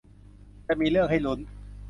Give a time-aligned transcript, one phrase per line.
[0.67, 1.39] จะมีเรื่องให้ลุ้น